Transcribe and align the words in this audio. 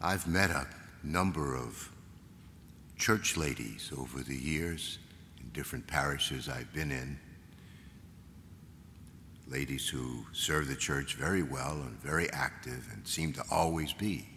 I've 0.00 0.28
met 0.28 0.50
a 0.50 0.64
number 1.02 1.56
of 1.56 1.90
church 2.96 3.36
ladies 3.36 3.90
over 3.96 4.20
the 4.20 4.36
years 4.36 5.00
in 5.40 5.48
different 5.50 5.88
parishes 5.88 6.48
I've 6.48 6.72
been 6.72 6.92
in. 6.92 7.18
Ladies 9.48 9.88
who 9.88 10.24
serve 10.32 10.68
the 10.68 10.76
church 10.76 11.14
very 11.14 11.42
well 11.42 11.82
and 11.82 12.00
very 12.00 12.30
active 12.30 12.86
and 12.92 13.06
seem 13.08 13.32
to 13.32 13.42
always 13.50 13.92
be 13.92 14.28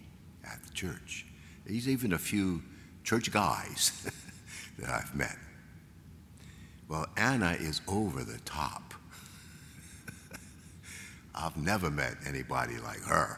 at 0.44 0.64
the 0.64 0.74
church. 0.74 1.28
There's 1.66 1.88
even 1.88 2.14
a 2.14 2.18
few 2.18 2.64
church 3.04 3.32
guys 3.32 3.92
that 4.80 4.90
I've 4.90 5.14
met. 5.14 5.38
Well, 6.88 7.06
Anna 7.18 7.52
is 7.60 7.82
over 7.88 8.24
the 8.24 8.40
top. 8.46 8.96
I've 11.36 11.58
never 11.58 11.92
met 11.92 12.16
anybody 12.26 12.80
like 12.80 13.02
her. 13.04 13.38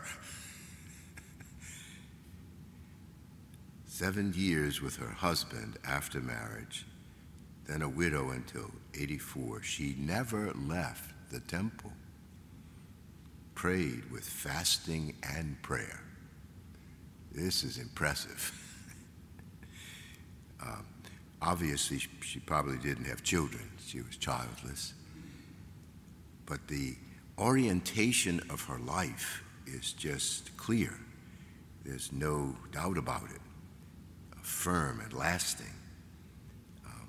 Seven 3.94 4.34
years 4.36 4.82
with 4.82 4.96
her 4.96 5.12
husband 5.12 5.78
after 5.88 6.20
marriage, 6.20 6.84
then 7.68 7.84
a 7.84 7.88
widow 7.88 8.32
until 8.32 8.72
84. 9.00 9.62
She 9.62 9.96
never 10.00 10.52
left 10.54 11.12
the 11.30 11.42
temple, 11.42 11.92
prayed 13.54 14.10
with 14.10 14.24
fasting 14.24 15.16
and 15.38 15.62
prayer. 15.62 16.02
This 17.34 17.64
is 17.64 17.78
impressive. 17.78 18.52
um, 20.64 20.88
obviously, 21.40 22.02
she 22.22 22.40
probably 22.40 22.80
didn't 22.80 23.06
have 23.06 23.22
children, 23.22 23.70
she 23.78 24.02
was 24.02 24.18
childless. 24.18 24.96
But 26.48 26.68
the 26.68 26.96
orientation 27.38 28.42
of 28.50 28.64
her 28.64 28.80
life 28.80 29.44
is 29.68 29.94
just 29.94 30.58
clear. 30.58 30.98
There's 31.86 32.12
no 32.12 32.56
doubt 32.72 32.98
about 32.98 33.26
it. 33.26 33.40
Firm 34.44 35.00
and 35.00 35.12
lasting. 35.14 35.74
Um, 36.86 37.08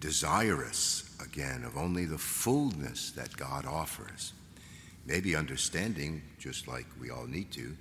desirous, 0.00 1.16
again, 1.24 1.64
of 1.64 1.76
only 1.76 2.04
the 2.04 2.18
fullness 2.18 3.12
that 3.12 3.36
God 3.36 3.64
offers. 3.64 4.32
Maybe 5.06 5.36
understanding, 5.36 6.22
just 6.38 6.66
like 6.66 6.86
we 7.00 7.10
all 7.10 7.26
need 7.26 7.52
to, 7.52 7.76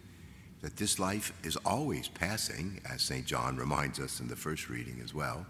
that 0.61 0.77
this 0.77 0.99
life 0.99 1.33
is 1.43 1.55
always 1.57 2.07
passing, 2.07 2.79
as 2.87 3.01
St. 3.01 3.25
John 3.25 3.57
reminds 3.57 3.99
us 3.99 4.19
in 4.19 4.27
the 4.27 4.35
first 4.35 4.69
reading 4.69 5.01
as 5.03 5.13
well. 5.13 5.45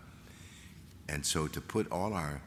And 1.09 1.25
so 1.25 1.47
to 1.47 1.59
put 1.59 1.91
all 1.91 2.13
our 2.13 2.41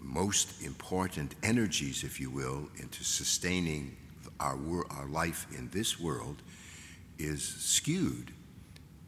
most 0.00 0.62
important 0.62 1.34
energies, 1.42 2.04
if 2.04 2.20
you 2.20 2.30
will, 2.30 2.68
into 2.78 3.04
sustaining 3.04 3.96
our, 4.40 4.56
our 4.90 5.06
life 5.06 5.46
in 5.56 5.68
this 5.70 5.98
world 5.98 6.42
is 7.18 7.42
skewed. 7.44 8.32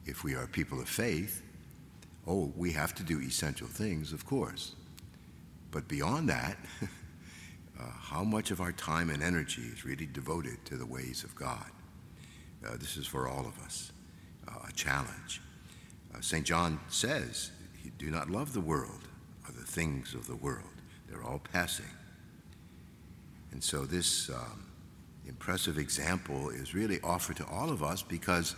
If 0.06 0.24
we 0.24 0.34
are 0.34 0.46
people 0.46 0.80
of 0.80 0.88
faith, 0.88 1.42
oh, 2.26 2.52
we 2.56 2.72
have 2.72 2.94
to 2.96 3.02
do 3.02 3.20
essential 3.20 3.66
things, 3.66 4.12
of 4.12 4.26
course. 4.26 4.74
But 5.70 5.88
beyond 5.88 6.28
that, 6.28 6.56
uh, 6.82 7.82
how 8.00 8.24
much 8.24 8.50
of 8.50 8.60
our 8.60 8.72
time 8.72 9.10
and 9.10 9.22
energy 9.22 9.62
is 9.62 9.84
really 9.84 10.06
devoted 10.06 10.64
to 10.66 10.76
the 10.76 10.86
ways 10.86 11.24
of 11.24 11.34
God? 11.34 11.70
Uh, 12.66 12.76
this 12.76 12.96
is 12.96 13.06
for 13.06 13.28
all 13.28 13.46
of 13.46 13.58
us 13.60 13.92
uh, 14.48 14.66
a 14.68 14.72
challenge. 14.72 15.40
Uh, 16.14 16.20
St. 16.20 16.44
John 16.44 16.80
says, 16.88 17.50
Do 17.98 18.10
not 18.10 18.30
love 18.30 18.52
the 18.52 18.60
world 18.60 19.08
or 19.46 19.52
the 19.52 19.64
things 19.64 20.14
of 20.14 20.26
the 20.26 20.36
world. 20.36 20.64
They're 21.08 21.22
all 21.22 21.40
passing. 21.52 21.86
And 23.52 23.62
so 23.62 23.84
this 23.84 24.30
um, 24.30 24.64
impressive 25.26 25.78
example 25.78 26.50
is 26.50 26.74
really 26.74 27.00
offered 27.02 27.36
to 27.36 27.46
all 27.46 27.70
of 27.70 27.82
us 27.82 28.02
because 28.02 28.54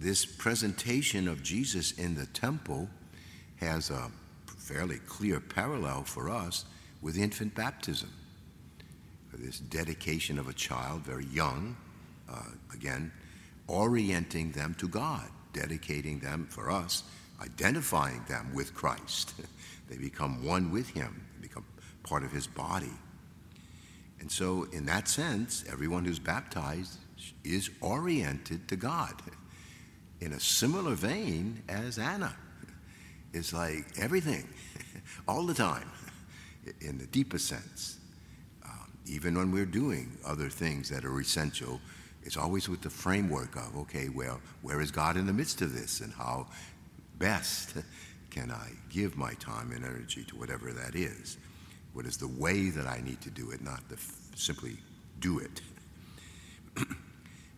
this 0.00 0.24
presentation 0.24 1.28
of 1.28 1.42
Jesus 1.42 1.92
in 1.92 2.14
the 2.14 2.26
temple 2.26 2.88
has 3.56 3.90
a 3.90 4.10
fairly 4.46 4.98
clear 5.06 5.40
parallel 5.40 6.04
for 6.04 6.30
us 6.30 6.64
with 7.02 7.18
infant 7.18 7.54
baptism. 7.54 8.10
This 9.34 9.60
dedication 9.60 10.38
of 10.38 10.48
a 10.48 10.52
child, 10.52 11.02
very 11.02 11.24
young, 11.26 11.76
uh, 12.30 12.42
again, 12.74 13.12
orienting 13.68 14.52
them 14.52 14.74
to 14.78 14.88
God, 14.88 15.28
dedicating 15.52 16.18
them 16.18 16.46
for 16.50 16.70
us, 16.70 17.04
identifying 17.40 18.22
them 18.28 18.52
with 18.54 18.74
Christ. 18.74 19.32
they 19.88 19.96
become 19.96 20.44
one 20.44 20.70
with 20.70 20.90
Him, 20.90 21.24
they 21.36 21.48
become 21.48 21.64
part 22.02 22.24
of 22.24 22.32
his 22.32 22.46
body. 22.46 22.92
And 24.20 24.30
so, 24.30 24.64
in 24.72 24.84
that 24.86 25.08
sense, 25.08 25.64
everyone 25.70 26.04
who's 26.04 26.18
baptized 26.18 26.98
is 27.44 27.70
oriented 27.80 28.68
to 28.68 28.76
God 28.76 29.14
in 30.20 30.32
a 30.32 30.40
similar 30.40 30.94
vein 30.94 31.62
as 31.68 31.98
Anna. 31.98 32.34
It's 33.32 33.52
like 33.52 33.86
everything, 33.98 34.48
all 35.28 35.46
the 35.46 35.54
time, 35.54 35.90
in 36.80 36.98
the 36.98 37.06
deepest 37.06 37.46
sense. 37.46 37.98
Um, 38.64 38.90
even 39.06 39.36
when 39.36 39.52
we're 39.52 39.66
doing 39.66 40.16
other 40.26 40.48
things 40.48 40.88
that 40.90 41.04
are 41.04 41.20
essential, 41.20 41.80
it's 42.22 42.36
always 42.36 42.68
with 42.68 42.82
the 42.82 42.90
framework 42.90 43.56
of, 43.56 43.76
okay, 43.76 44.08
well, 44.08 44.40
where 44.62 44.80
is 44.80 44.90
God 44.90 45.16
in 45.16 45.26
the 45.26 45.32
midst 45.32 45.62
of 45.62 45.72
this, 45.74 46.00
and 46.00 46.12
how 46.12 46.46
best 47.18 47.74
can 48.30 48.50
I 48.50 48.70
give 48.90 49.16
my 49.16 49.32
time 49.34 49.72
and 49.72 49.84
energy 49.84 50.24
to 50.24 50.36
whatever 50.36 50.72
that 50.72 50.94
is? 50.94 51.38
What 51.92 52.06
is 52.06 52.16
the 52.16 52.28
way 52.28 52.70
that 52.70 52.86
I 52.86 53.00
need 53.00 53.20
to 53.22 53.30
do 53.30 53.50
it, 53.50 53.62
not 53.62 53.88
the 53.88 53.96
simply 54.36 54.76
do 55.20 55.38
it. 55.38 55.60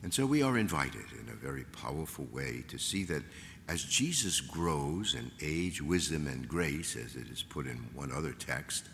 and 0.02 0.12
so 0.12 0.26
we 0.26 0.42
are 0.42 0.58
invited 0.58 1.04
in 1.20 1.28
a 1.32 1.36
very 1.36 1.64
powerful 1.64 2.26
way 2.32 2.64
to 2.68 2.78
see 2.78 3.04
that 3.04 3.22
as 3.68 3.84
Jesus 3.84 4.40
grows 4.40 5.14
in 5.14 5.30
age, 5.40 5.80
wisdom, 5.80 6.26
and 6.26 6.48
grace, 6.48 6.96
as 6.96 7.14
it 7.14 7.28
is 7.28 7.42
put 7.42 7.66
in 7.66 7.76
one 7.94 8.10
other 8.12 8.32
text, 8.32 8.88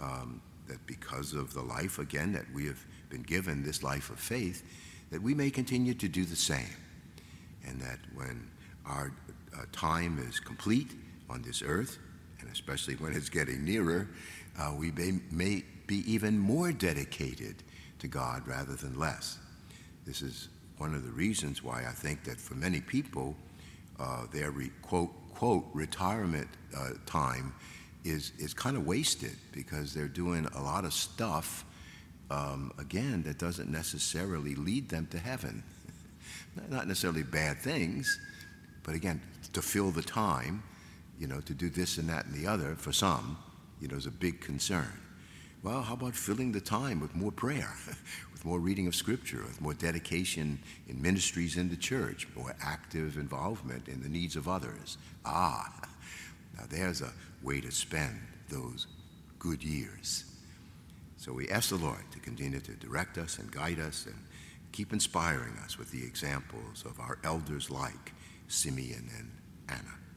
um, 0.00 0.40
that 0.66 0.84
because 0.86 1.32
of 1.32 1.54
the 1.54 1.62
life, 1.62 1.98
again, 1.98 2.32
that 2.32 2.44
we 2.52 2.66
have 2.66 2.84
been 3.08 3.22
given, 3.22 3.62
this 3.62 3.82
life 3.82 4.10
of 4.10 4.18
faith, 4.18 4.64
that 5.10 5.22
we 5.22 5.34
may 5.34 5.50
continue 5.50 5.94
to 5.94 6.08
do 6.08 6.24
the 6.24 6.36
same. 6.36 6.76
And 7.66 7.80
that 7.80 7.98
when 8.14 8.50
our 8.84 9.12
uh, 9.56 9.62
time 9.72 10.18
is 10.28 10.40
complete 10.40 10.90
on 11.30 11.42
this 11.42 11.62
earth, 11.62 11.98
and 12.40 12.50
especially 12.50 12.94
when 12.94 13.12
it's 13.14 13.28
getting 13.28 13.64
nearer, 13.64 14.08
uh, 14.58 14.74
we 14.76 14.90
may, 14.90 15.20
may 15.30 15.64
be 15.86 16.10
even 16.12 16.38
more 16.38 16.72
dedicated 16.72 17.62
to 18.00 18.08
God 18.08 18.46
rather 18.46 18.74
than 18.74 18.98
less. 18.98 19.38
This 20.08 20.22
is 20.22 20.48
one 20.78 20.94
of 20.94 21.04
the 21.04 21.10
reasons 21.10 21.62
why 21.62 21.84
I 21.86 21.92
think 21.92 22.24
that 22.24 22.40
for 22.40 22.54
many 22.54 22.80
people, 22.80 23.36
uh, 24.00 24.24
their 24.32 24.52
re, 24.52 24.70
quote, 24.80 25.10
quote, 25.34 25.66
retirement 25.74 26.48
uh, 26.74 26.92
time 27.04 27.54
is, 28.04 28.32
is 28.38 28.54
kind 28.54 28.78
of 28.78 28.86
wasted 28.86 29.36
because 29.52 29.92
they're 29.92 30.08
doing 30.08 30.46
a 30.54 30.62
lot 30.62 30.86
of 30.86 30.94
stuff, 30.94 31.66
um, 32.30 32.72
again, 32.78 33.22
that 33.24 33.38
doesn't 33.38 33.70
necessarily 33.70 34.54
lead 34.54 34.88
them 34.88 35.06
to 35.10 35.18
heaven. 35.18 35.62
Not 36.70 36.88
necessarily 36.88 37.22
bad 37.22 37.58
things, 37.58 38.18
but 38.84 38.94
again, 38.94 39.20
to 39.52 39.60
fill 39.60 39.90
the 39.90 40.00
time, 40.00 40.62
you 41.20 41.26
know, 41.26 41.42
to 41.42 41.52
do 41.52 41.68
this 41.68 41.98
and 41.98 42.08
that 42.08 42.24
and 42.24 42.34
the 42.34 42.46
other 42.46 42.76
for 42.76 42.92
some, 42.92 43.36
you 43.78 43.88
know, 43.88 43.96
is 43.96 44.06
a 44.06 44.10
big 44.10 44.40
concern. 44.40 44.90
Well, 45.62 45.82
how 45.82 45.94
about 45.94 46.14
filling 46.14 46.52
the 46.52 46.60
time 46.60 47.00
with 47.00 47.16
more 47.16 47.32
prayer, 47.32 47.74
with 48.32 48.44
more 48.44 48.60
reading 48.60 48.86
of 48.86 48.94
Scripture, 48.94 49.42
with 49.42 49.60
more 49.60 49.74
dedication 49.74 50.60
in 50.86 51.02
ministries 51.02 51.56
in 51.56 51.68
the 51.68 51.76
church, 51.76 52.28
more 52.36 52.54
active 52.62 53.16
involvement 53.16 53.88
in 53.88 54.00
the 54.00 54.08
needs 54.08 54.36
of 54.36 54.46
others? 54.46 54.98
Ah, 55.24 55.68
now 56.56 56.64
there's 56.70 57.02
a 57.02 57.12
way 57.42 57.60
to 57.60 57.72
spend 57.72 58.20
those 58.48 58.86
good 59.40 59.62
years. 59.62 60.24
So 61.16 61.32
we 61.32 61.48
ask 61.48 61.70
the 61.70 61.76
Lord 61.76 62.04
to 62.12 62.20
continue 62.20 62.60
to 62.60 62.72
direct 62.74 63.18
us 63.18 63.38
and 63.38 63.50
guide 63.50 63.80
us 63.80 64.06
and 64.06 64.16
keep 64.70 64.92
inspiring 64.92 65.56
us 65.64 65.76
with 65.76 65.90
the 65.90 66.04
examples 66.04 66.84
of 66.84 67.00
our 67.00 67.18
elders 67.24 67.68
like 67.68 68.12
Simeon 68.46 69.10
and 69.18 69.30
Anna. 69.68 70.07